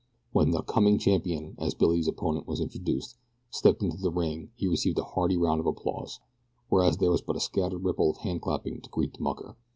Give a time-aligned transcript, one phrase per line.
[0.31, 3.17] When the "coming champion," as Billy's opponent was introduced,
[3.51, 6.19] stepped into the ring he received a hearty round of applause,
[6.69, 9.57] whereas there was but a scattered ripple of handclapping to greet the mucker.